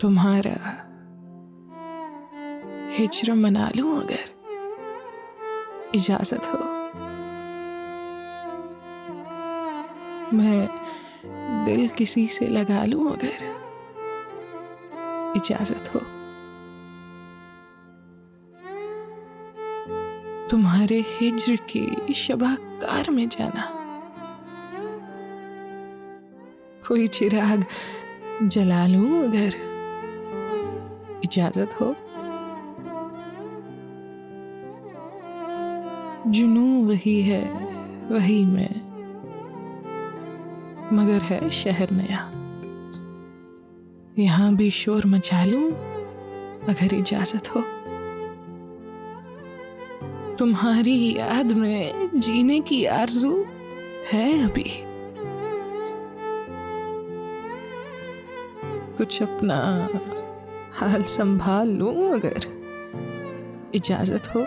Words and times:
तुम्हारा 0.00 0.56
हिजर 2.92 3.32
मना 3.34 3.70
लूँ 3.76 4.02
अगर 4.02 4.24
इजाज़त 5.94 6.44
हो। 6.44 6.58
मैं 10.36 10.68
दिल 11.64 11.88
किसी 11.88 12.26
से 12.26 12.46
लगा 12.48 12.84
लूँ 12.84 13.12
अगर 13.12 13.38
इजाज़त 15.36 15.90
हो। 15.94 16.00
तुम्हारे 20.50 21.04
हिज्र 21.08 21.56
की 21.56 22.14
शबाकार 22.14 23.10
में 23.10 23.28
जाना। 23.28 23.64
कोई 26.88 27.06
चिराग 27.06 27.64
जला 28.42 28.86
लूँ 28.86 29.24
अगर 29.24 29.75
इजाज़त 31.26 31.70
हो। 31.80 31.94
जुनू 36.30 36.86
वही 36.86 37.22
है, 37.22 37.44
वही 38.12 38.44
मैं। 38.44 38.86
मगर 40.96 41.22
है 41.22 41.50
शहर 41.50 41.88
नया। 41.92 42.30
यहाँ 44.18 44.54
भी 44.54 44.70
शोर 44.70 45.06
मचा 45.06 45.44
लूँ, 45.44 45.70
अगर 46.68 46.94
इजाज़त 46.94 47.48
हो। 47.48 47.62
तुम्हारी 50.36 51.16
याद 51.16 51.50
में 51.50 52.10
जीने 52.14 52.60
की 52.60 52.84
आरज़ू 52.84 53.44
है 54.12 54.44
अभी। 54.44 54.70
कुछ 58.96 59.22
अपना 59.22 59.88
हाल 60.76 61.02
संभाल 61.02 61.68
लूँ 61.68 61.92
अगर 62.14 62.46
इजाज़त 63.74 64.26
हो। 64.28 64.44